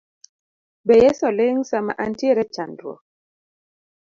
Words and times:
Be 0.85 0.95
Yeso 1.03 1.27
ling 1.37 1.57
sama 1.69 1.93
antiere 2.05 2.41
e 2.47 2.51
chandruok 2.55 2.99